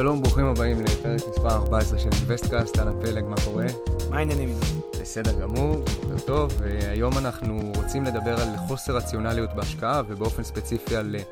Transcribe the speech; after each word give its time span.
שלום, 0.00 0.22
ברוכים 0.22 0.46
הבאים 0.46 0.80
לפרק 0.80 1.20
מספר 1.30 1.48
14 1.48 1.98
של 1.98 2.08
אינוויסטקאסט, 2.12 2.78
אהלן 2.78 3.00
פלג, 3.00 3.24
מה 3.24 3.36
קורה? 3.44 3.66
מה 4.10 4.18
העניינים? 4.18 4.48
בסדר 5.00 5.40
גמור, 5.40 5.84
בוקר 5.84 6.18
טוב, 6.26 6.52
והיום 6.58 7.18
אנחנו 7.18 7.72
רוצים 7.76 8.04
לדבר 8.04 8.40
על 8.40 8.56
חוסר 8.56 8.96
רציונליות 8.96 9.50
בהשקעה, 9.54 10.02
ובאופן 10.08 10.42
ספציפי 10.42 10.96
על 10.96 11.16
אה, 11.16 11.22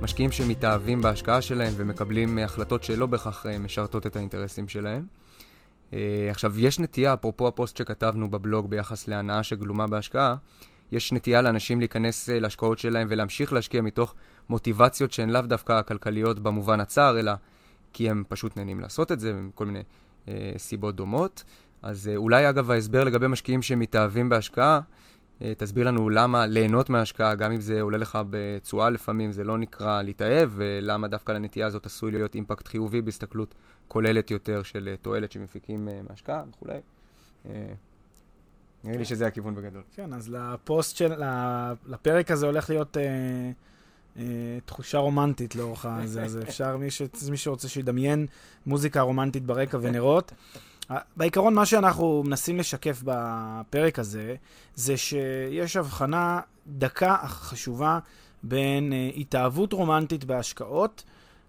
משקיעים 0.00 0.32
שמתאהבים 0.32 1.02
בהשקעה 1.02 1.42
שלהם 1.42 1.72
ומקבלים 1.76 2.38
אה, 2.38 2.44
החלטות 2.44 2.84
שלא 2.84 3.06
בהכרח 3.06 3.46
אה, 3.46 3.58
משרתות 3.58 4.06
את 4.06 4.16
האינטרסים 4.16 4.68
שלהם. 4.68 5.06
עכשיו, 6.30 6.58
יש 6.58 6.80
נטייה, 6.80 7.14
אפרופו 7.14 7.48
הפוסט 7.48 7.76
שכתבנו 7.76 8.30
בבלוג 8.30 8.70
ביחס 8.70 9.08
להנאה 9.08 9.42
שגלומה 9.42 9.86
בהשקעה, 9.86 10.36
יש 10.92 11.12
נטייה 11.12 11.42
לאנשים 11.42 11.78
להיכנס 11.78 12.28
להשקעות 12.28 12.78
שלהם 12.78 13.06
ולהמשיך 13.10 13.52
להשקיע 13.52 13.82
מתוך 13.82 14.14
מוטיבציות 14.48 15.12
שהן 15.12 15.30
לאו 15.30 15.42
דווקא 15.42 15.82
כלכליות 15.82 16.38
במובן 16.38 16.80
הצר, 16.80 17.18
אלא 17.18 17.32
כי 17.92 18.10
הם 18.10 18.24
פשוט 18.28 18.56
נהנים 18.56 18.80
לעשות 18.80 19.12
את 19.12 19.20
זה, 19.20 19.32
מכל 19.32 19.66
מיני 19.66 19.82
אה, 20.28 20.52
סיבות 20.56 20.96
דומות. 20.96 21.44
אז 21.82 22.08
אה, 22.08 22.16
אולי 22.16 22.48
אגב 22.48 22.70
ההסבר 22.70 23.04
לגבי 23.04 23.28
משקיעים 23.28 23.62
שמתאהבים 23.62 24.28
בהשקעה, 24.28 24.80
אה, 25.42 25.52
תסביר 25.58 25.86
לנו 25.86 26.10
למה 26.10 26.46
ליהנות 26.46 26.90
מההשקעה, 26.90 27.34
גם 27.34 27.52
אם 27.52 27.60
זה 27.60 27.80
עולה 27.80 27.98
לך 27.98 28.18
בתשואה 28.30 28.90
לפעמים, 28.90 29.32
זה 29.32 29.44
לא 29.44 29.58
נקרא 29.58 30.02
להתאהב, 30.02 30.50
ולמה 30.54 31.08
דווקא 31.08 31.32
לנטייה 31.32 31.66
הזאת 31.66 31.86
עשוי 31.86 32.12
להיות 32.12 32.34
אימפקט 32.34 32.68
חיובי 32.68 33.02
בהסתכלות 33.02 33.54
כוללת 33.88 34.30
יותר 34.30 34.62
של 34.62 34.88
אה, 34.88 34.96
תועלת 34.96 35.32
שמפיקים 35.32 35.88
אה, 35.88 36.00
מהשקעה 36.08 36.42
וכולי. 36.50 36.80
אה, 37.46 37.52
נראה 38.84 38.98
לי 38.98 39.04
שזה 39.04 39.26
הכיוון 39.26 39.54
בגדול. 39.54 39.82
כן, 39.94 40.12
אז 40.12 40.28
לפוסט 40.28 40.96
של, 40.96 41.12
לפרק 41.86 42.30
הזה 42.30 42.46
הולך 42.46 42.70
להיות... 42.70 42.96
אה... 42.96 43.50
אה, 44.18 44.24
תחושה 44.64 44.98
רומנטית 44.98 45.54
לאורך 45.54 45.86
הזה, 45.86 46.22
אז 46.22 46.38
אפשר, 46.48 46.76
מי, 46.76 46.90
ש, 46.90 47.02
מי 47.30 47.36
שרוצה 47.36 47.68
שידמיין 47.68 48.26
מוזיקה 48.66 49.00
רומנטית 49.00 49.46
ברקע 49.46 49.78
ונרות. 49.80 50.32
בעיקרון, 51.16 51.54
מה 51.54 51.66
שאנחנו 51.66 52.22
מנסים 52.26 52.58
לשקף 52.58 53.02
בפרק 53.04 53.98
הזה, 53.98 54.34
זה 54.74 54.96
שיש 54.96 55.76
הבחנה 55.76 56.40
דקה 56.66 57.16
אך 57.20 57.32
חשובה 57.32 57.98
בין 58.42 58.92
אה, 58.92 59.10
התאהבות 59.16 59.72
רומנטית 59.72 60.24
בהשקעות 60.24 61.04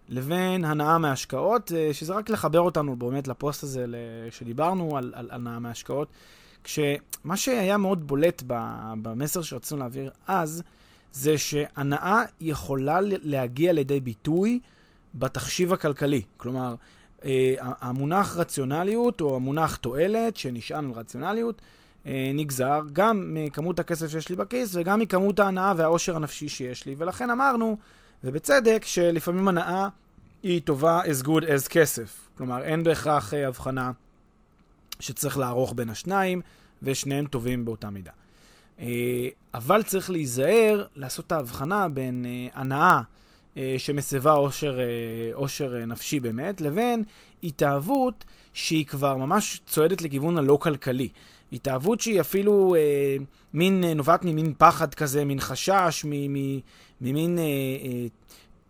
לבין 0.10 0.66
הנאה 0.66 0.98
מהשקעות, 0.98 1.72
אה, 1.72 1.90
שזה 1.94 2.14
רק 2.14 2.30
לחבר 2.30 2.60
אותנו 2.60 2.96
באמת 2.96 3.28
לפוסט 3.28 3.64
הזה 3.64 3.86
שדיברנו 4.32 4.98
על, 4.98 5.14
על 5.16 5.30
הנאה 5.32 5.60
מהשקעות. 5.60 6.08
כשמה 6.64 7.38
שהיה 7.38 7.78
מאוד 7.78 8.08
בולט 8.08 8.44
במסר 9.02 9.42
שרצינו 9.42 9.80
להעביר 9.80 10.12
אז, 10.28 10.64
זה 11.12 11.38
שהנאה 11.38 12.24
יכולה 12.42 13.00
להגיע 13.02 13.74
לידי 13.74 14.00
ביטוי 14.00 14.60
בתחשיב 15.16 15.74
הכלכלי. 15.74 16.22
כלומר, 16.38 16.76
אה, 17.26 17.56
המונח 17.60 18.38
רציונליות 18.38 19.22
או 19.22 19.36
המונח 19.36 19.76
תועלת 19.76 20.38
שנשען 20.38 20.86
על 20.86 20.92
רציונליות 20.92 21.62
אה, 22.06 22.32
נגזר 22.34 22.82
גם 22.94 23.34
מכמות 23.34 23.80
הכסף 23.80 24.08
שיש 24.08 24.30
לי 24.30 24.36
בכיס 24.36 24.76
וגם 24.76 25.00
מכמות 25.00 25.40
ההנאה 25.40 25.74
והעושר 25.78 26.16
הנפשי 26.16 26.50
שיש 26.50 26.86
לי. 26.86 26.96
ולכן 26.98 27.30
אמרנו, 27.30 27.78
ובצדק, 28.24 28.82
שלפעמים 28.86 29.48
הנאה 29.48 29.88
היא 30.44 30.62
טובה 30.62 31.02
as 31.04 31.26
good 31.26 31.44
as 31.44 31.70
כסף. 31.70 32.30
כלומר, 32.38 32.64
אין 32.64 32.84
בהכרח 32.84 33.34
אה, 33.34 33.48
הבחנה 33.48 33.92
שצריך 35.00 35.38
לערוך 35.38 35.74
בין 35.76 35.90
השניים, 35.90 36.42
ושניהם 36.84 37.26
טובים 37.26 37.66
באותה 37.66 37.90
מידה. 37.90 38.12
אה, 38.80 39.28
אבל 39.54 39.84
צריך 39.84 40.10
להיזהר 40.10 40.86
לעשות 40.96 41.28
את 41.28 41.32
ההבחנה 41.32 41.90
בין 41.90 42.26
אה, 42.26 42.62
הנאה 42.62 43.02
אה, 43.58 43.76
שמסבה 43.78 44.32
עושר, 44.32 44.80
עושר 45.34 45.86
נפשי 45.86 46.20
באמת, 46.20 46.62
לבין 46.62 47.04
התאהבות 47.44 48.26
שהיא 48.54 48.86
כבר 48.86 49.18
ממש 49.18 49.62
צועדת 49.66 50.02
לכיוון 50.02 50.38
הלא 50.38 50.58
כלכלי. 50.62 51.10
התאהבות 51.54 52.02
שהיא 52.02 52.22
אפילו 52.22 52.76
אה, 52.76 53.16
מין, 53.54 53.84
נובעת 53.84 54.26
ממין 54.26 54.54
פחד 54.58 54.94
כזה, 54.94 55.26
מין 55.26 55.40
חשש, 55.40 56.06
ממין 57.02 57.40
אה, 57.40 57.44
אה, 57.44 58.08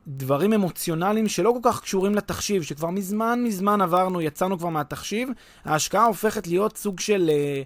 דברים 0.08 0.54
אמוציונליים 0.54 1.28
שלא 1.28 1.54
כל 1.62 1.70
כך 1.70 1.82
קשורים 1.82 2.16
לתחשיב, 2.16 2.64
שכבר 2.64 2.90
מזמן 2.90 3.44
מזמן 3.44 3.82
עברנו, 3.82 4.22
יצאנו 4.22 4.58
כבר 4.58 4.70
מהתחשיב, 4.70 5.30
ההשקעה 5.66 6.06
הופכת 6.06 6.48
להיות 6.48 6.78
סוג 6.78 7.00
של... 7.00 7.30
אה, 7.34 7.62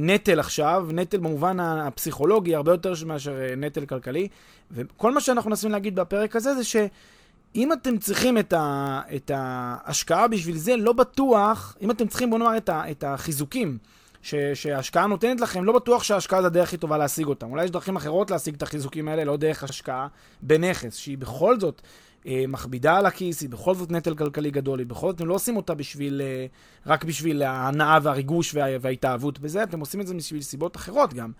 נטל 0.00 0.40
עכשיו, 0.40 0.88
נטל 0.92 1.18
במובן 1.18 1.60
הפסיכולוגי 1.60 2.54
הרבה 2.54 2.72
יותר 2.72 2.92
מאשר 3.06 3.40
אה, 3.40 3.54
נטל 3.56 3.86
כלכלי. 3.86 4.28
וכל 4.70 5.14
מה 5.14 5.20
שאנחנו 5.20 5.50
מנסים 5.50 5.70
להגיד 5.70 5.96
בפרק 5.96 6.36
הזה 6.36 6.54
זה 6.54 6.64
שאם 6.64 7.72
אתם 7.72 7.98
צריכים 7.98 8.38
את, 8.38 8.52
ה, 8.52 9.00
את 9.16 9.30
ההשקעה 9.34 10.28
בשביל 10.28 10.56
זה, 10.56 10.76
לא 10.76 10.92
בטוח, 10.92 11.76
אם 11.80 11.90
אתם 11.90 12.06
צריכים, 12.06 12.30
בוא 12.30 12.38
נאמר, 12.38 12.56
את, 12.56 12.68
ה, 12.68 12.90
את 12.90 13.04
החיזוקים 13.04 13.78
ש, 14.22 14.34
שההשקעה 14.54 15.06
נותנת 15.06 15.40
לכם, 15.40 15.64
לא 15.64 15.72
בטוח 15.72 16.02
שההשקעה 16.02 16.40
זה 16.40 16.46
הדרך 16.46 16.68
הכי 16.68 16.76
טובה 16.76 16.98
להשיג 16.98 17.26
אותם. 17.26 17.50
אולי 17.50 17.64
יש 17.64 17.70
דרכים 17.70 17.96
אחרות 17.96 18.30
להשיג 18.30 18.54
את 18.54 18.62
החיזוקים 18.62 19.08
האלה, 19.08 19.24
לא 19.24 19.36
דרך 19.36 19.64
השקעה 19.64 20.06
בנכס, 20.42 20.96
שהיא 20.96 21.18
בכל 21.18 21.60
זאת 21.60 21.82
אה, 22.26 22.44
מכבידה 22.48 22.96
על 22.96 23.06
הכיס, 23.06 23.40
היא 23.40 23.50
בכל 23.50 23.74
זאת 23.74 23.90
נטל 23.90 24.14
כלכלי 24.14 24.50
גדול, 24.50 24.78
היא 24.78 24.86
בכל 24.86 25.06
זאת, 25.06 25.16
אתם 25.16 25.26
לא 25.26 25.34
עושים 25.34 25.56
אותה 25.56 25.74
בשביל, 25.74 26.20
אה, 26.24 26.46
רק 26.86 27.04
בשביל 27.04 27.42
ההנאה 27.42 27.98
והריגוש 28.02 28.54
וה, 28.54 28.66
וההתאהבות 28.80 29.38
בזה, 29.38 29.62
אתם 29.62 29.80
עושים 29.80 30.00
את 30.00 30.06
זה 30.06 30.14
בשביל 30.14 30.42
סיבות 30.42 30.76
אחרות 30.76 31.14
גם, 31.14 31.32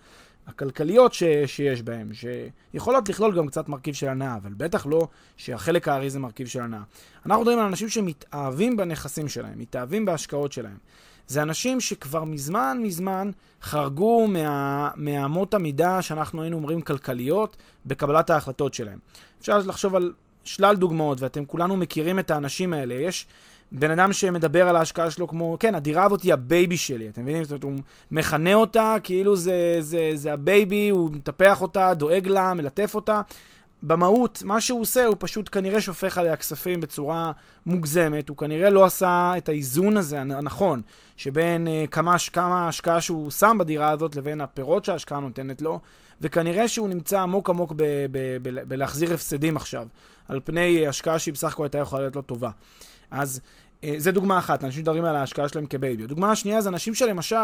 הכלכליות 0.47 1.13
ש, 1.13 1.23
שיש 1.45 1.81
בהן, 1.81 2.09
שיכולות 2.13 3.09
לכלול 3.09 3.35
גם 3.37 3.47
קצת 3.47 3.69
מרכיב 3.69 3.93
של 3.93 4.07
הנאה, 4.07 4.35
אבל 4.35 4.53
בטח 4.57 4.85
לא 4.85 5.07
שהחלק 5.37 5.87
הארי 5.87 6.09
זה 6.09 6.19
מרכיב 6.19 6.47
של 6.47 6.61
הנאה. 6.61 6.81
אנחנו 7.25 7.41
מדברים 7.41 7.59
על 7.59 7.65
אנשים 7.65 7.89
שמתאהבים 7.89 8.77
בנכסים 8.77 9.27
שלהם, 9.27 9.59
מתאהבים 9.59 10.05
בהשקעות 10.05 10.51
שלהם. 10.51 10.77
זה 11.27 11.41
אנשים 11.41 11.79
שכבר 11.81 12.23
מזמן 12.23 12.77
מזמן 12.81 13.31
חרגו 13.61 14.27
מה, 14.27 14.89
מאמות 14.95 15.53
המידה 15.53 16.01
שאנחנו 16.01 16.41
היינו 16.41 16.57
אומרים 16.57 16.81
כלכליות 16.81 17.57
בקבלת 17.85 18.29
ההחלטות 18.29 18.73
שלהם. 18.73 18.99
אפשר 19.39 19.57
לחשוב 19.57 19.95
על 19.95 20.13
שלל 20.43 20.75
דוגמאות, 20.75 21.21
ואתם 21.21 21.45
כולנו 21.45 21.77
מכירים 21.77 22.19
את 22.19 22.31
האנשים 22.31 22.73
האלה. 22.73 22.93
יש 22.93 23.27
בן 23.71 23.91
אדם 23.91 24.13
שמדבר 24.13 24.69
על 24.69 24.75
ההשקעה 24.75 25.11
שלו 25.11 25.27
כמו, 25.27 25.57
כן, 25.59 25.75
הדירה 25.75 26.05
הזאת 26.05 26.21
היא 26.21 26.33
ה 26.33 26.42
baby 26.42 26.77
שלי, 26.77 27.09
אתם 27.09 27.21
מבינים? 27.21 27.43
זאת 27.43 27.51
אומרת, 27.51 27.63
הוא 27.63 27.83
מכנה 28.11 28.53
אותה 28.53 28.95
כאילו 29.03 29.35
זה, 29.35 29.77
זה, 29.79 30.11
זה 30.15 30.33
ה 30.33 30.42
baby, 30.42 30.89
הוא 30.89 31.11
מטפח 31.11 31.61
אותה, 31.61 31.93
דואג 31.93 32.27
לה, 32.27 32.53
מלטף 32.53 32.95
אותה. 32.95 33.21
במהות, 33.83 34.43
מה 34.45 34.61
שהוא 34.61 34.81
עושה, 34.81 35.05
הוא 35.05 35.15
פשוט 35.19 35.49
כנראה 35.51 35.81
שופך 35.81 36.17
עליה 36.17 36.35
כספים 36.35 36.81
בצורה 36.81 37.31
מוגזמת, 37.65 38.29
הוא 38.29 38.37
כנראה 38.37 38.69
לא 38.69 38.85
עשה 38.85 39.33
את 39.37 39.49
האיזון 39.49 39.97
הזה 39.97 40.21
הנכון, 40.21 40.81
שבין 41.17 41.67
אה, 41.67 41.87
כמה, 41.87 42.15
כמה 42.33 42.67
השקעה 42.67 43.01
שהוא 43.01 43.31
שם 43.31 43.57
בדירה 43.59 43.89
הזאת 43.89 44.15
לבין 44.15 44.41
הפירות 44.41 44.85
שההשקעה 44.85 45.19
נותנת 45.19 45.61
לו, 45.61 45.79
וכנראה 46.21 46.67
שהוא 46.67 46.89
נמצא 46.89 47.19
עמוק 47.19 47.49
עמוק 47.49 47.73
בלהחזיר 48.67 49.13
הפסדים 49.13 49.57
עכשיו, 49.57 49.87
על 50.31 50.39
פני 50.43 50.87
השקעה 50.87 51.19
שהיא 51.19 51.33
בסך 51.33 51.53
הכל 51.53 51.63
הייתה 51.63 51.77
יכולה 51.77 52.01
להיות 52.01 52.15
לא 52.15 52.21
טובה. 52.21 52.49
אז 53.11 53.41
אה, 53.83 53.93
זה 53.97 54.11
דוגמה 54.11 54.37
אחת, 54.37 54.63
אנשים 54.63 54.81
מדברים 54.81 55.05
על 55.05 55.15
ההשקעה 55.15 55.49
שלהם 55.49 55.65
כבייבי. 55.65 56.03
הדוגמה 56.03 56.31
השנייה 56.31 56.61
זה 56.61 56.69
אנשים 56.69 56.93
שלמשל 56.93 57.35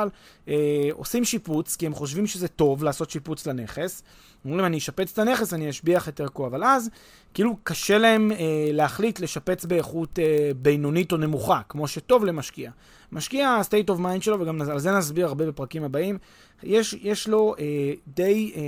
אה, 0.47 0.89
עושים 0.91 1.25
שיפוץ, 1.25 1.75
כי 1.75 1.85
הם 1.85 1.93
חושבים 1.93 2.27
שזה 2.27 2.47
טוב 2.47 2.83
לעשות 2.83 3.09
שיפוץ 3.09 3.47
לנכס. 3.47 4.03
אומרים, 4.45 4.65
אני 4.65 4.77
אשפץ 4.77 5.11
את 5.11 5.19
הנכס, 5.19 5.53
אני 5.53 5.69
אשביח 5.69 6.09
את 6.09 6.19
ערכו, 6.19 6.47
אבל 6.47 6.63
אז 6.63 6.89
כאילו 7.33 7.57
קשה 7.63 7.97
להם 7.97 8.31
אה, 8.31 8.37
להחליט 8.71 9.19
לשפץ 9.19 9.65
באיכות 9.65 10.19
אה, 10.19 10.51
בינונית 10.61 11.11
או 11.11 11.17
נמוכה, 11.17 11.61
כמו 11.69 11.87
שטוב 11.87 12.25
למשקיע. 12.25 12.71
משקיע, 13.11 13.49
ה-state 13.49 13.89
of 13.89 13.99
mind 13.99 14.21
שלו, 14.21 14.39
וגם 14.39 14.61
על 14.61 14.79
זה 14.79 14.91
נסביר 14.91 15.25
הרבה 15.25 15.47
בפרקים 15.47 15.83
הבאים, 15.83 16.17
יש, 16.63 16.93
יש 17.01 17.27
לו 17.27 17.55
אה, 17.59 17.93
די... 18.07 18.51
אה, 18.55 18.61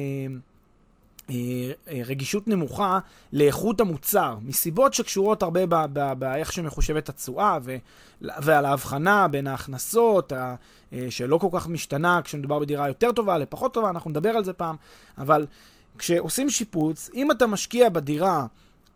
רגישות 2.08 2.48
נמוכה 2.48 3.00
לאיכות 3.34 3.81
המוצר, 3.81 4.36
מסיבות 4.42 4.94
שקשורות 4.94 5.44
הרבה 5.44 5.86
באיך 6.16 6.54
שמחושבת 6.54 7.10
התשואה 7.10 7.58
ועל 8.22 8.66
ההבחנה 8.66 9.28
בין 9.28 9.48
ההכנסות, 9.48 10.34
שלא 11.10 11.38
כל 11.38 11.48
כך 11.52 11.68
משתנה 11.68 12.22
כשמדובר 12.24 12.60
בדירה 12.60 12.88
יותר 12.88 13.12
טובה 13.12 13.38
לפחות 13.38 13.74
טובה, 13.74 13.90
אנחנו 13.90 14.10
נדבר 14.10 14.30
על 14.30 14.44
זה 14.44 14.54
פעם, 14.54 14.76
אבל 15.18 15.46
כשעושים 15.98 16.50
שיפוץ, 16.50 17.10
אם 17.14 17.31
אתה 17.31 17.48
משקיע 17.48 17.90
בדירה 17.90 18.46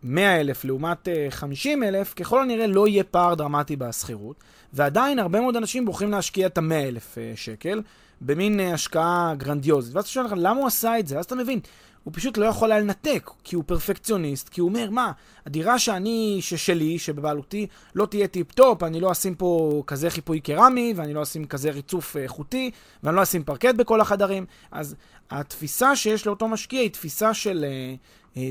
100 0.02 0.40
אלף 0.40 0.64
לעומת 0.64 1.08
50 1.30 1.82
אלף, 1.82 2.14
ככל 2.14 2.42
הנראה 2.42 2.66
לא 2.66 2.88
יהיה 2.88 3.04
פער 3.04 3.34
דרמטי 3.34 3.76
בשכירות, 3.76 4.36
ועדיין 4.72 5.18
הרבה 5.18 5.40
מאוד 5.40 5.56
אנשים 5.56 5.84
בוחרים 5.84 6.10
להשקיע 6.10 6.46
את 6.46 6.58
ה-100 6.58 6.74
אלף 6.74 7.18
שקל 7.34 7.82
במין 8.20 8.60
השקעה 8.60 9.34
גרנדיוזית. 9.36 9.94
ואז 9.94 10.04
אתה 10.04 10.12
שואל 10.12 10.24
לך, 10.24 10.34
למה 10.36 10.60
הוא 10.60 10.66
עשה 10.66 10.98
את 10.98 11.06
זה? 11.06 11.18
אז 11.18 11.24
אתה 11.24 11.34
מבין, 11.34 11.60
הוא 12.04 12.14
פשוט 12.16 12.38
לא 12.38 12.46
יכול 12.46 12.72
היה 12.72 12.80
לנתק, 12.80 13.30
כי 13.44 13.56
הוא 13.56 13.64
פרפקציוניסט, 13.66 14.48
כי 14.48 14.60
הוא 14.60 14.68
אומר, 14.68 14.90
מה, 14.90 15.12
הדירה 15.46 15.78
שאני, 15.78 16.38
ששלי, 16.40 16.98
שבבעלותי, 16.98 17.66
לא 17.94 18.06
תהיה 18.06 18.26
טיפ-טופ, 18.26 18.82
אני 18.82 19.00
לא 19.00 19.12
אשים 19.12 19.34
פה 19.34 19.82
כזה 19.86 20.10
חיפוי 20.10 20.40
קרמי, 20.40 20.94
ואני 20.96 21.14
לא 21.14 21.22
אשים 21.22 21.44
כזה 21.44 21.70
ריצוף 21.70 22.16
איכותי, 22.16 22.70
ואני 23.02 23.16
לא 23.16 23.22
אשים 23.22 23.42
פרקט 23.42 23.74
בכל 23.74 24.00
החדרים. 24.00 24.46
אז 24.70 24.94
התפיסה 25.30 25.96
שיש 25.96 26.26
לאותו 26.26 26.48
משקיע 26.48 26.80
היא 26.80 26.90
תפיסה 26.90 27.34
של... 27.34 27.64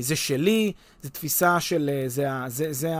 זה 0.00 0.16
שלי, 0.16 0.72
זה 1.02 1.10
תפיסה 1.10 1.60
של, 1.60 1.90
זה, 2.06 2.26
זה, 2.46 2.72
זה, 2.72 2.92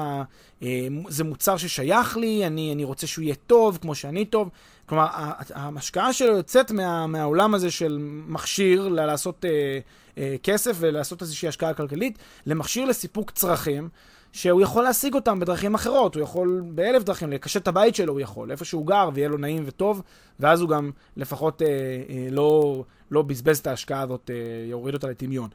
זה, 0.61 0.89
זה 1.09 1.25
מוצר 1.25 1.57
ששייך 1.57 2.17
לי, 2.17 2.47
אני, 2.47 2.73
אני 2.73 2.85
רוצה 2.85 3.07
שהוא 3.07 3.23
יהיה 3.23 3.35
טוב 3.35 3.79
כמו 3.83 3.95
שאני 3.95 4.25
טוב. 4.25 4.51
כלומר, 4.87 5.07
ההשקעה 5.55 6.13
שלו 6.13 6.37
יוצאת 6.37 6.71
מה, 6.71 7.07
מהעולם 7.07 7.55
הזה 7.55 7.71
של 7.71 7.99
מכשיר 8.27 8.89
לעשות 8.89 9.45
אה, 9.45 9.79
אה, 10.19 10.37
כסף 10.43 10.77
ולעשות 10.81 11.23
איזושהי 11.23 11.49
השקעה 11.49 11.75
כלכלית, 11.75 12.19
למכשיר 12.47 12.85
לסיפוק 12.85 13.31
צרכים. 13.31 13.89
שהוא 14.35 14.61
יכול 14.61 14.85
להשיג 14.85 15.15
אותם 15.15 15.41
בדרכים 15.41 15.75
אחרות, 15.75 16.15
הוא 16.15 16.23
יכול 16.23 16.63
באלף 16.69 17.03
דרכים, 17.03 17.33
לקשט 17.33 17.63
את 17.63 17.69
הבית 17.69 17.95
שלו 17.95 18.13
הוא 18.13 18.21
יכול, 18.21 18.51
איפה 18.51 18.65
שהוא 18.65 18.87
גר, 18.87 19.11
ויהיה 19.15 19.29
לו 19.29 19.37
נעים 19.37 19.63
וטוב, 19.67 20.03
ואז 20.41 20.61
הוא 20.61 20.69
גם 20.69 20.91
לפחות 21.17 21.63
אה, 21.63 21.69
אה, 21.69 22.29
לא, 22.31 22.85
לא 23.11 23.23
בזבז 23.23 23.59
את 23.59 23.67
ההשקעה 23.67 24.01
הזאת, 24.01 24.31
אה, 24.31 24.67
יוריד 24.71 24.95
אותה 24.95 25.09
לטמיון. 25.09 25.49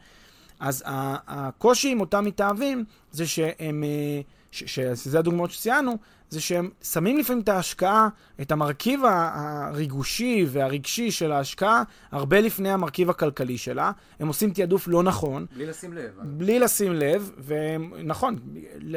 אז 0.60 0.84
הקושי 1.28 1.92
עם 1.92 2.00
אותם 2.00 2.26
מתאהבים 2.26 2.84
זה 3.12 3.28
שהם, 3.28 3.84
אה, 3.84 4.22
שזה 4.52 5.20
הדוגמאות 5.20 5.52
שציינו, 5.52 5.98
זה 6.30 6.42
שהם 6.42 6.70
שמים 6.84 7.18
לפעמים 7.18 7.42
את 7.42 7.50
ההשקעה, 7.50 8.10
את 8.42 8.52
המרכיב 8.52 9.02
הריגושי 9.06 10.46
והרגשי 10.50 11.12
של 11.12 11.32
ההשקעה, 11.32 11.84
הרבה 12.12 12.42
לפני 12.42 12.72
המרכיב 12.72 13.10
הכלכלי 13.10 13.58
שלה. 13.58 13.92
הם 14.20 14.28
עושים 14.28 14.52
תעדוף 14.52 14.88
לא 14.88 15.04
נכון. 15.04 15.46
בלי 15.56 15.66
לשים 15.66 15.94
לב. 15.94 16.12
בלי 16.24 16.60
לשים 16.60 16.94
לב, 16.94 17.32
ונכון, 17.46 18.36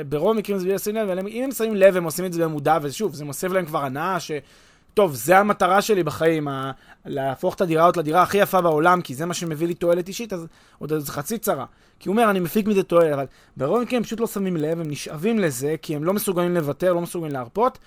ברוב 0.09 0.37
המקרים 0.37 0.59
זה 0.59 0.65
בלי 0.65 0.75
לשים 0.75 0.95
לב, 0.95 1.09
אבל 1.09 1.29
אם 1.29 1.45
הם 1.45 1.53
שמים 1.53 1.75
לב, 1.75 1.97
הם 1.97 2.05
עושים 2.05 2.25
את 2.25 2.33
זה 2.33 2.45
במודע, 2.45 2.79
ושוב, 2.83 3.15
זה 3.15 3.25
מוסיף 3.25 3.53
להם 3.53 3.67
כבר 3.67 3.85
הנאה 3.85 4.21
ש... 4.21 4.31
טוב, 4.95 5.15
זה 5.15 5.39
המטרה 5.39 5.83
שלי 5.83 6.03
בחיים, 6.03 6.49
ה- 6.49 6.73
להפוך 7.05 7.55
את 7.55 7.61
הדירה 7.61 7.85
הזאת 7.85 7.97
לדירה 7.97 8.23
הכי 8.23 8.39
יפה 8.39 8.61
בעולם, 8.61 9.01
כי 9.01 9.15
זה 9.15 9.27
מה 9.27 9.35
שמביא 9.35 9.67
לי 9.67 9.75
תועלת 9.75 10.09
אישית, 10.09 10.33
אז 10.33 10.47
עוד 10.79 10.93
איזה 10.93 11.13
חצי 11.13 11.39
צרה. 11.39 11.65
כי 11.99 12.09
הוא 12.09 12.17
אומר, 12.17 12.31
אני 12.31 12.41
מפיק 12.41 12.67
מזה 12.67 12.83
תועלת, 12.83 13.13
אבל 13.13 13.25
ברוב 13.57 13.79
המקרים 13.79 13.97
הם 13.97 14.05
פשוט 14.05 14.21
לא 14.21 14.27
שמים 14.27 14.57
לב, 14.57 14.81
הם 14.81 14.91
נשאבים 14.91 15.39
לזה, 15.39 15.75
כי 15.83 15.97
הם 15.97 16.05
לא 16.05 16.13
מסוגלים 16.13 16.55
לוותר, 16.55 16.93
לא 16.93 17.01
מסוגלים 17.01 17.33
להרפות, 17.33 17.79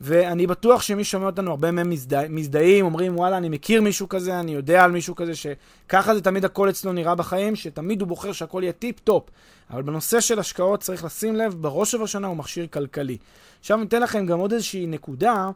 ואני 0.00 0.46
בטוח 0.46 0.82
שמי 0.82 1.04
שומע 1.04 1.26
אותנו, 1.26 1.50
הרבה 1.50 1.70
מהם 1.70 1.90
מזדה, 1.90 2.28
מזדהים, 2.28 2.84
אומרים, 2.84 3.16
וואלה, 3.16 3.36
אני 3.36 3.48
מכיר 3.48 3.82
מישהו 3.82 4.08
כזה, 4.08 4.40
אני 4.40 4.54
יודע 4.54 4.84
על 4.84 4.90
מישהו 4.90 5.14
כזה, 5.14 5.32
שככה 5.34 6.14
זה 6.14 6.20
תמיד 6.20 6.44
הכל 6.44 6.70
אצלו 6.70 6.92
נראה 6.92 7.14
בחיים, 7.14 7.56
שתמיד 7.56 8.00
הוא 8.00 8.08
בוחר 8.08 8.32
שהכל 8.32 8.60
יהיה 8.62 8.72
טיפ-טופ. 8.72 9.28
אבל 9.70 9.82
בנושא 9.82 10.20
של 10.20 10.38
השקעות 10.38 10.80
צריך 10.80 11.04
לשים 11.04 11.36
לב, 11.36 11.54
בראש 11.54 11.94
ובראשונה 11.94 12.26
הוא 12.26 12.36
מכשיר 12.36 12.66
כלכלי. 12.66 13.16
עכשיו 13.60 13.78
אני 13.78 13.86
אתן 13.86 14.02
לכם 14.02 14.26
גם 14.26 14.38
עוד 14.38 14.52
איזושהי 14.52 14.86
נקודה, 14.86 15.50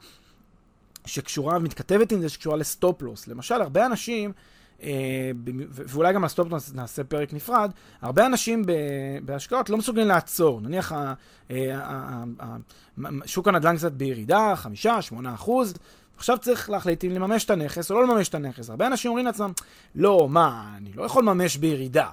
שקשורה, 1.06 1.58
מתכתבת 1.58 2.12
עם 2.12 2.20
זה, 2.20 2.28
שקשורה 2.28 2.56
ל 2.56 2.63
stop-loss. 2.63 3.28
למשל, 3.28 3.54
הרבה 3.54 3.86
אנשים, 3.86 4.32
אה, 4.82 5.30
ואולי 5.70 6.12
גם 6.12 6.22
על 6.22 6.28
stop-loss 6.28 6.72
נעשה 6.74 7.04
פרק 7.04 7.32
נפרד, 7.32 7.70
הרבה 8.02 8.26
אנשים 8.26 8.64
בהשקעות 9.24 9.70
לא 9.70 9.76
מסוגלים 9.76 10.06
לעצור. 10.06 10.60
נניח 10.60 10.92
אה, 10.92 11.14
ה, 11.78 12.24
ה, 12.40 12.56
שוק 13.26 13.48
הנדל"ן 13.48 13.76
קצת 13.76 13.92
בירידה, 13.92 14.52
חמישה, 14.56 15.02
שמונה 15.02 15.34
אחוז, 15.34 15.74
עכשיו 16.16 16.38
צריך 16.38 16.70
להחליט 16.70 17.04
אם 17.04 17.10
לממש 17.10 17.44
את 17.44 17.50
הנכס 17.50 17.90
או 17.90 17.94
לא 17.94 18.06
לממש 18.06 18.28
את 18.28 18.34
הנכס. 18.34 18.70
הרבה 18.70 18.86
אנשים 18.86 19.08
אומרים 19.08 19.26
לעצמם, 19.26 19.52
לא, 19.94 20.28
מה, 20.30 20.74
אני 20.76 20.92
לא 20.94 21.02
יכול 21.04 21.22
לממש 21.22 21.56
בירידה. 21.56 22.08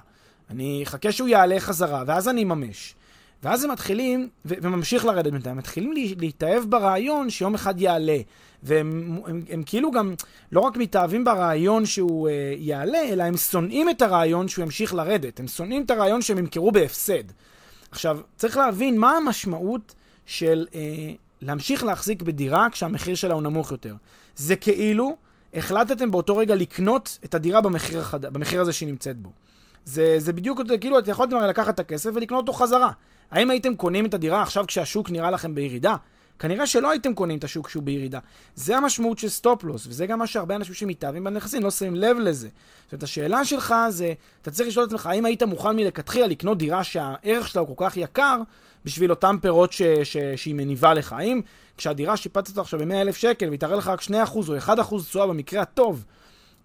אני 0.50 0.82
אחכה 0.82 1.12
שהוא 1.12 1.28
יעלה 1.28 1.60
חזרה, 1.60 2.04
ואז 2.06 2.28
אני 2.28 2.42
אממש. 2.42 2.94
ואז 3.42 3.64
הם 3.64 3.70
מתחילים, 3.70 4.28
וממשיך 4.44 5.04
לרדת 5.04 5.32
בינתיים, 5.32 5.56
מתחילים 5.56 5.92
להתאהב 6.18 6.64
ברעיון 6.68 7.30
שיום 7.30 7.54
אחד 7.54 7.80
יעלה. 7.80 8.18
והם 8.64 9.20
הם, 9.26 9.42
הם 9.50 9.62
כאילו 9.66 9.90
גם 9.90 10.14
לא 10.52 10.60
רק 10.60 10.76
מתאהבים 10.76 11.24
ברעיון 11.24 11.86
שהוא 11.86 12.28
אה, 12.28 12.54
יעלה, 12.58 13.02
אלא 13.02 13.22
הם 13.22 13.36
שונאים 13.36 13.90
את 13.90 14.02
הרעיון 14.02 14.48
שהוא 14.48 14.62
ימשיך 14.62 14.94
לרדת. 14.94 15.40
הם 15.40 15.48
שונאים 15.48 15.82
את 15.82 15.90
הרעיון 15.90 16.22
שהם 16.22 16.38
ימכרו 16.38 16.72
בהפסד. 16.72 17.24
עכשיו, 17.90 18.20
צריך 18.36 18.56
להבין 18.56 18.98
מה 18.98 19.16
המשמעות 19.16 19.94
של 20.26 20.66
אה, 20.74 20.80
להמשיך 21.42 21.84
להחזיק 21.84 22.22
בדירה 22.22 22.70
כשהמחיר 22.70 23.14
שלה 23.14 23.34
הוא 23.34 23.42
נמוך 23.42 23.70
יותר. 23.70 23.94
זה 24.36 24.56
כאילו 24.56 25.16
החלטתם 25.54 26.10
באותו 26.10 26.36
רגע 26.36 26.54
לקנות 26.54 27.18
את 27.24 27.34
הדירה 27.34 27.60
במחיר, 27.60 28.00
החד... 28.00 28.26
במחיר 28.26 28.60
הזה 28.60 28.72
שהיא 28.72 28.88
נמצאת 28.88 29.16
בו. 29.16 29.30
זה, 29.84 30.16
זה 30.18 30.32
בדיוק, 30.32 30.60
כאילו, 30.80 30.98
אתם 30.98 31.10
יכולתם 31.10 31.36
הרי 31.36 31.48
לקחת 31.48 31.74
את 31.74 31.80
הכסף 31.80 32.10
ולקנות 32.14 32.48
אותו 32.48 32.52
חזרה. 32.52 32.90
האם 33.30 33.50
הייתם 33.50 33.74
קונים 33.76 34.06
את 34.06 34.14
הדירה 34.14 34.42
עכשיו 34.42 34.66
כשהשוק 34.66 35.10
נראה 35.10 35.30
לכם 35.30 35.54
בירידה? 35.54 35.96
כנראה 36.38 36.66
שלא 36.66 36.90
הייתם 36.90 37.14
קונים 37.14 37.38
את 37.38 37.44
השוק 37.44 37.68
שהוא 37.68 37.82
בירידה. 37.82 38.18
זה 38.54 38.76
המשמעות 38.76 39.18
של 39.18 39.28
stop-loss, 39.28 39.86
וזה 39.86 40.06
גם 40.06 40.18
מה 40.18 40.26
שהרבה 40.26 40.56
אנשים 40.56 40.74
שמתאהבים 40.74 41.24
בנכסים 41.24 41.62
לא 41.62 41.70
שמים 41.70 41.94
לב 41.94 42.18
לזה. 42.18 42.48
זאת 42.84 42.92
אומרת, 42.92 43.02
השאלה 43.02 43.44
שלך 43.44 43.74
זה, 43.88 44.12
אתה 44.42 44.50
צריך 44.50 44.68
לשאול 44.68 44.84
את 44.84 44.88
עצמך, 44.88 45.06
האם 45.06 45.24
היית 45.24 45.42
מוכן 45.42 45.76
מלכתחילה 45.76 46.26
לקנות 46.26 46.58
דירה 46.58 46.84
שהערך 46.84 47.48
שלה 47.48 47.62
הוא 47.62 47.76
כל 47.76 47.84
כך 47.88 47.96
יקר, 47.96 48.40
בשביל 48.84 49.10
אותם 49.10 49.36
פירות 49.42 49.72
ש, 49.72 49.82
ש, 49.82 50.16
שהיא 50.36 50.54
מניבה 50.54 50.94
לך? 50.94 51.12
האם 51.12 51.40
כשהדירה 51.76 52.16
שיפצת 52.16 52.48
אותה 52.48 52.60
עכשיו 52.60 52.80
ב-100,000 52.80 53.12
שקל, 53.12 53.48
והיא 53.48 53.60
תראה 53.60 53.76
לך 53.76 53.88
רק 53.88 54.02
2% 54.02 54.12
או 54.34 54.58
1% 54.58 55.02
תשואה 55.02 55.26
במקרה 55.26 55.62
הטוב, 55.62 56.04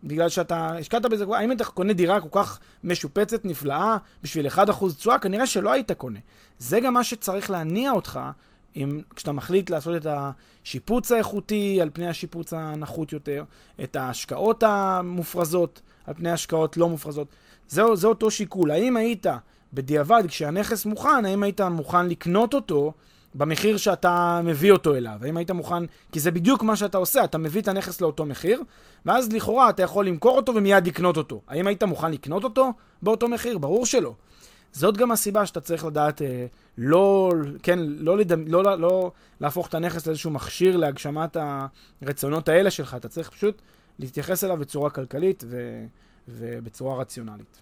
בגלל 0.04 0.30
שאתה 0.30 0.68
השקעת 0.68 1.06
בזה, 1.06 1.26
האם 1.34 1.52
אתה 1.52 1.66
קונה 1.66 1.94
דירה 1.94 2.22
כל 2.22 2.28
כך 2.32 2.60
משופצת, 2.84 3.46
נפלאה, 3.46 3.98
בשביל 4.24 4.48
1% 4.48 4.60
תשואה? 4.98 5.20
כנראה 5.20 5.46
שלא 5.46 5.72
היית 5.72 5.92
קונה. 5.92 6.20
זה 6.60 6.80
גם 6.80 6.94
מה 6.94 7.04
שצריך 7.04 7.50
להניע 7.50 7.92
אותך 7.92 8.20
אם, 8.76 9.02
כשאתה 9.16 9.32
מחליט 9.32 9.70
לעשות 9.70 9.96
את 9.96 10.08
השיפוץ 10.10 11.12
האיכותי 11.12 11.82
על 11.82 11.90
פני 11.94 12.08
השיפוץ 12.08 12.54
הנחות 12.54 13.14
יותר, 13.14 13.44
את 13.84 13.96
ההשקעות 13.96 14.64
המופרזות 14.64 15.82
על 16.08 16.14
פני 16.14 16.32
השקעות 16.32 16.78
לא 16.78 16.90
מופרזות, 16.90 17.28
זה, 17.68 17.82
זה 17.94 18.08
אותו 18.08 18.32
שיקול. 18.32 18.72
האם 18.72 18.98
היית 18.98 19.26
בדיעבד, 19.74 20.24
כשהנכס 20.28 20.86
מוכן, 20.86 21.26
האם 21.26 21.44
היית 21.44 21.62
מוכן 21.62 22.08
לקנות 22.08 22.54
אותו 22.54 22.94
במחיר 23.36 23.78
שאתה 23.78 24.42
מביא 24.44 24.72
אותו 24.72 24.96
אליו? 24.96 25.20
האם 25.22 25.38
היית 25.38 25.52
מוכן, 25.52 25.84
כי 26.12 26.20
זה 26.20 26.32
בדיוק 26.32 26.64
מה 26.64 26.76
שאתה 26.76 26.98
עושה, 26.98 27.24
אתה 27.24 27.38
מביא 27.38 27.62
את 27.62 27.68
הנכס 27.68 28.02
לאותו 28.02 28.26
מחיר, 28.26 28.62
ואז 29.06 29.34
לכאורה 29.34 29.70
אתה 29.70 29.84
יכול 29.84 30.08
למכור 30.08 30.38
אותו 30.38 30.56
ומיד 30.56 30.88
לקנות 30.88 31.18
אותו. 31.18 31.42
האם 31.48 31.68
היית 31.68 31.84
מוכן 31.84 32.12
לקנות 32.12 32.44
אותו 32.44 32.74
באותו 33.02 33.28
מחיר? 33.28 33.58
ברור 33.58 33.86
שלא. 33.86 34.14
זאת 34.72 34.98
גם 34.98 35.12
הסיבה 35.12 35.46
שאתה 35.46 35.62
צריך 35.62 35.86
לדעת 35.86 36.22
אה, 36.22 36.46
לא, 36.78 37.34
כן, 37.64 37.80
לא, 37.80 38.18
לדמ, 38.18 38.48
לא, 38.48 38.64
לא, 38.64 38.80
לא 38.80 39.12
להפוך 39.42 39.68
את 39.68 39.74
הנכס 39.74 40.08
לאיזשהו 40.08 40.32
מכשיר 40.32 40.78
להגשמת 40.78 41.38
הרצונות 42.02 42.50
האלה 42.50 42.72
שלך, 42.72 42.96
אתה 42.96 43.08
צריך 43.08 43.30
פשוט 43.30 43.62
להתייחס 44.00 44.44
אליו 44.44 44.58
בצורה 44.58 44.90
כלכלית 44.90 45.44
ו, 45.48 45.86
ובצורה 46.28 46.98
רציונלית. 46.98 47.62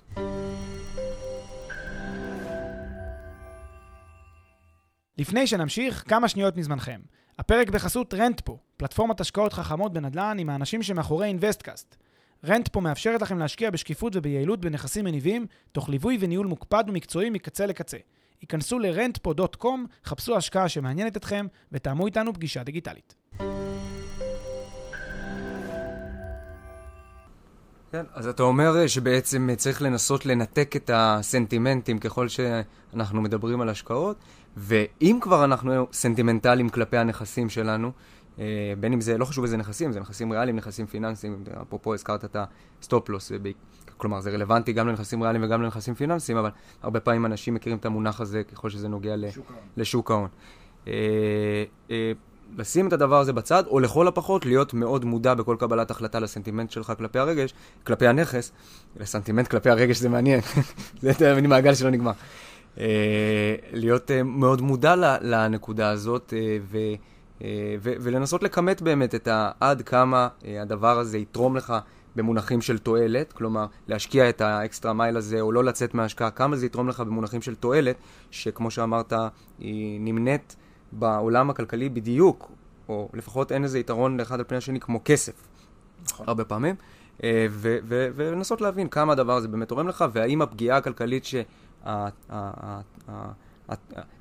לפני 5.18 5.48
שנמשיך, 5.48 6.04
כמה 6.08 6.28
שניות 6.28 6.58
מזמנכם. 6.58 7.00
הפרק 7.40 7.70
בחסות 7.70 8.14
רנטפו, 8.14 8.58
פלטפורמת 8.78 9.22
השקעות 9.22 9.54
חכמות 9.54 9.94
בנדל"ן 9.94 10.38
עם 10.40 10.50
האנשים 10.50 10.84
שמאחורי 10.84 11.28
אינוויסטקאסט. 11.28 11.98
רנטפו 12.46 12.82
מאפשרת 12.82 13.22
לכם 13.22 13.40
להשקיע 13.40 13.70
בשקיפות 13.70 14.16
וביעילות 14.16 14.62
בנכסים 14.62 15.06
מניבים, 15.06 15.46
תוך 15.72 15.90
ליווי 15.90 16.18
וניהול 16.20 16.48
מוקפד 16.48 16.84
ומקצועי 16.88 17.30
מקצה 17.30 17.66
לקצה. 17.66 17.98
היכנסו 18.42 18.80
ל-rentpo.com, 18.80 19.68
חפשו 20.06 20.38
השקעה 20.38 20.70
שמעניינת 20.70 21.18
אתכם, 21.18 21.48
ותאמו 21.72 22.06
איתנו 22.06 22.34
פגישה 22.34 22.64
דיגיטלית. 22.64 23.16
כן, 27.92 28.06
אז 28.14 28.28
אתה 28.28 28.44
אומר 28.44 28.88
שבעצם 28.88 29.50
צריך 29.58 29.82
לנסות 29.82 30.26
לנתק 30.26 30.76
את 30.76 30.92
הסנטימנטים 30.94 32.00
ככל 32.00 32.28
שאנחנו 32.28 33.22
מדברים 33.22 33.62
על 33.62 33.70
השקעות, 33.70 34.18
ואם 34.58 35.18
כבר 35.22 35.44
אנחנו 35.44 35.88
סנטימנטליים 35.92 36.70
כלפי 36.70 36.98
הנכסים 36.98 37.50
שלנו, 37.50 37.88
אה, 37.88 37.92
בין 38.80 38.94
אם 38.94 39.02
זה, 39.02 39.18
לא 39.18 39.26
חשוב 39.26 39.44
איזה 39.44 39.58
נכסים, 39.58 39.92
זה 39.92 40.00
נכסים 40.00 40.32
ריאליים, 40.32 40.56
נכסים 40.56 40.86
פיננסיים, 40.86 41.44
אפרופו 41.62 41.94
הזכרת 41.94 42.26
את 42.26 42.36
ה 42.82 42.86
stop-loss, 42.86 43.32
כלומר, 43.98 44.20
זה 44.20 44.32
רלוונטי 44.32 44.74
גם 44.74 44.88
לנכסים 44.88 45.24
ריאליים 45.24 45.44
וגם 45.44 45.62
לנכסים 45.62 45.96
פיננסיים, 45.96 46.38
אבל 46.38 46.50
הרבה 46.84 47.00
פעמים 47.00 47.26
אנשים 47.26 47.54
מכירים 47.54 47.78
את 47.78 47.86
המונח 47.86 48.22
הזה 48.22 48.44
ככל 48.44 48.70
שזה 48.70 48.88
נוגע 48.88 49.16
לשוק 49.78 50.12
ההון. 50.12 50.28
אה, 50.88 50.94
אה, 51.92 52.12
לשים 52.58 52.88
את 52.88 52.94
הדבר 52.94 53.20
הזה 53.20 53.34
בצד, 53.34 53.64
או 53.68 53.80
לכל 53.80 54.08
הפחות 54.08 54.46
להיות 54.46 54.74
מאוד 54.74 55.06
מודע 55.06 55.34
בכל 55.34 55.56
קבלת 55.60 55.92
החלטה 55.92 56.20
לסנטימנט 56.20 56.72
שלך 56.72 56.94
כלפי 56.98 57.20
הרגש, 57.20 57.54
כלפי 57.84 58.08
הנכס, 58.08 58.52
לסנטימנט 59.00 59.48
כלפי 59.48 59.70
הרגש 59.70 59.98
זה 59.98 60.10
מעניין, 60.10 60.40
זה 61.02 61.36
מיני 61.36 61.48
מעגל 61.48 61.74
שלא 61.74 61.90
נגמר. 61.90 62.12
אה, 62.80 63.56
להיות 63.74 64.12
אה, 64.12 64.24
מאוד 64.24 64.62
מודע 64.62 64.96
לנקודה 65.22 65.90
הזאת, 65.90 66.34
אה, 66.38 66.58
ו, 66.72 66.78
ולנסות 67.82 68.44
לכמת 68.44 68.82
באמת 68.82 69.16
את 69.16 69.28
עד 69.60 69.82
כמה 69.82 70.28
הדבר 70.62 71.00
הזה 71.00 71.18
יתרום 71.18 71.58
לך 71.58 71.74
במונחים 72.16 72.62
של 72.62 72.78
תועלת, 72.78 73.34
כלומר, 73.34 73.66
להשקיע 73.88 74.30
את 74.30 74.42
האקסטרה 74.42 74.94
מייל 74.94 75.18
הזה 75.18 75.42
או 75.42 75.52
לא 75.52 75.64
לצאת 75.64 75.94
מההשקעה, 75.94 76.32
כמה 76.32 76.56
זה 76.56 76.66
יתרום 76.66 76.90
לך 76.90 77.00
במונחים 77.00 77.42
של 77.42 77.56
תועלת, 77.56 77.96
שכמו 78.32 78.72
שאמרת, 78.72 79.14
היא 79.60 80.02
נמנית 80.02 80.56
בעולם 80.92 81.50
הכלכלי 81.50 81.90
בדיוק, 81.90 82.52
או 82.90 83.10
לפחות 83.14 83.52
אין 83.52 83.64
איזה 83.64 83.80
יתרון 83.80 84.20
לאחד 84.20 84.40
על 84.40 84.46
פני 84.48 84.58
השני 84.58 84.80
כמו 84.80 85.02
כסף, 85.06 85.48
נכון. 86.06 86.26
הרבה 86.30 86.46
פעמים, 86.46 86.76
ולנסות 88.16 88.62
להבין 88.62 88.88
כמה 88.88 89.14
הדבר 89.14 89.34
הזה 89.34 89.48
באמת 89.48 89.68
תורם 89.68 89.88
לך, 89.88 90.06
והאם 90.14 90.42
הפגיעה 90.42 90.78
הכלכלית 90.78 91.26
ש... 91.26 91.36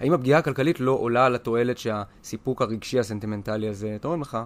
האם 0.00 0.12
הפגיעה 0.12 0.38
הכלכלית 0.38 0.80
לא 0.80 0.92
עולה 0.92 1.26
על 1.26 1.34
התועלת 1.34 1.78
שהסיפוק 1.78 2.62
הרגשי 2.62 2.98
הסנטימנטלי 2.98 3.68
הזה 3.68 3.96
תורם 4.00 4.20
לך? 4.20 4.38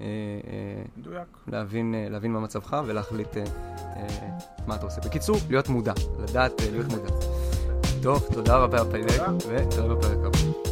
אה, 0.00 0.06
אה, 0.06 0.82
מדויק. 0.96 1.28
להבין, 1.48 1.94
אה, 1.94 2.06
להבין 2.10 2.32
מה 2.32 2.40
מצבך 2.40 2.82
ולהחליט 2.86 3.36
מה 4.66 4.74
אתה 4.74 4.84
עושה. 4.84 5.00
בקיצור, 5.00 5.36
להיות 5.50 5.68
מודע, 5.68 5.92
לדעת 6.18 6.52
להיות 6.70 6.86
מודע. 6.86 7.10
טוב, 8.02 8.28
תודה 8.32 8.56
רבה, 8.56 8.84
פלג, 8.84 9.22
ותראה 9.48 9.94
בפרק 9.94 10.18
הבא. 10.24 10.71